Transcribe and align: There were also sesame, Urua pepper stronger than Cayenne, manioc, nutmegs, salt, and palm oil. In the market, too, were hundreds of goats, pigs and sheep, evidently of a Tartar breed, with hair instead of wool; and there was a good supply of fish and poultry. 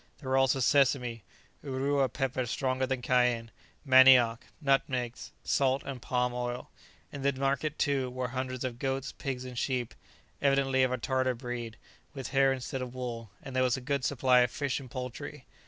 There 0.17 0.29
were 0.29 0.37
also 0.37 0.59
sesame, 0.59 1.21
Urua 1.63 2.11
pepper 2.11 2.47
stronger 2.47 2.87
than 2.87 3.03
Cayenne, 3.03 3.51
manioc, 3.85 4.39
nutmegs, 4.59 5.29
salt, 5.43 5.83
and 5.85 6.01
palm 6.01 6.33
oil. 6.33 6.71
In 7.11 7.21
the 7.21 7.31
market, 7.33 7.77
too, 7.77 8.09
were 8.09 8.29
hundreds 8.29 8.63
of 8.63 8.79
goats, 8.79 9.11
pigs 9.11 9.45
and 9.45 9.55
sheep, 9.59 9.93
evidently 10.41 10.81
of 10.81 10.91
a 10.91 10.97
Tartar 10.97 11.35
breed, 11.35 11.77
with 12.15 12.29
hair 12.29 12.51
instead 12.51 12.81
of 12.81 12.95
wool; 12.95 13.29
and 13.43 13.55
there 13.55 13.61
was 13.61 13.77
a 13.77 13.79
good 13.79 14.03
supply 14.03 14.39
of 14.39 14.49
fish 14.49 14.79
and 14.79 14.89
poultry. 14.89 15.45